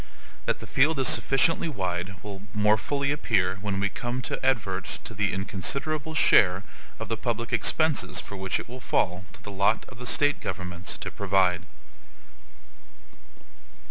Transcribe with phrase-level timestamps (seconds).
[0.47, 4.85] That the field is sufficiently wide will more fully appear when we come to advert
[5.03, 6.63] to the inconsiderable share
[6.97, 10.39] of the public expenses for which it will fall to the lot of the State
[10.41, 11.67] governments to provide.